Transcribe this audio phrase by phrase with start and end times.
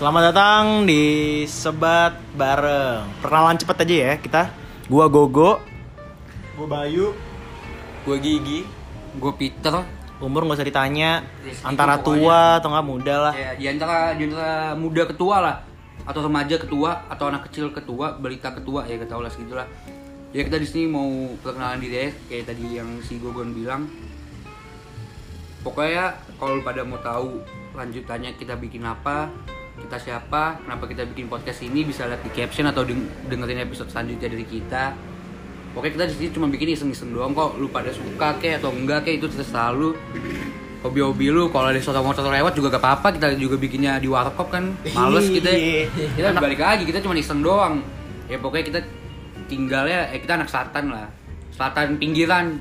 [0.00, 3.04] Selamat datang di Sebat Bareng.
[3.20, 4.42] Perkenalan cepet aja ya kita.
[4.88, 5.60] Gua Gogo.
[6.56, 7.12] Gue Bayu.
[8.08, 8.64] Gue Gigi,
[9.20, 9.84] gue Peter.
[10.24, 11.20] Umur nggak usah ditanya.
[11.44, 12.16] Rizky Antara pokoknya.
[12.16, 13.34] tua atau nggak muda lah.
[13.36, 15.56] Ya, di antara di antara muda ketua lah,
[16.08, 19.68] atau remaja ketua, atau anak kecil ketua, balita ketua ya kita ulas gitulah.
[20.32, 21.12] Ya kita di sini mau
[21.44, 23.84] perkenalan diri ya, kayak tadi yang si Gogon bilang.
[25.60, 27.44] Pokoknya kalau pada mau tahu
[27.76, 29.28] lanjutannya kita bikin apa,
[29.80, 33.88] kita siapa, kenapa kita bikin podcast ini bisa lihat di caption atau deng- dengerin episode
[33.90, 34.94] selanjutnya dari kita.
[35.70, 37.54] Pokoknya kita di sini cuma bikin iseng-iseng doang kok.
[37.58, 39.94] Lu pada suka kek atau enggak kek itu terserah lu.
[40.80, 43.08] Hobi-hobi lu kalau ada suatu motor lewat juga gak apa-apa.
[43.14, 44.74] Kita juga bikinnya di warkop kan.
[44.96, 45.50] Males kita.
[45.94, 47.84] Kita balik lagi kita cuma iseng doang.
[48.26, 48.80] Ya pokoknya kita
[49.46, 51.06] tinggalnya eh kita anak selatan lah.
[51.54, 52.58] Selatan pinggiran.